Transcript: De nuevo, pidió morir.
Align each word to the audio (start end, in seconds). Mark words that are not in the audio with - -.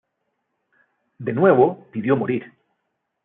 De 1.19 1.31
nuevo, 1.31 1.85
pidió 1.91 2.15
morir. 2.17 2.51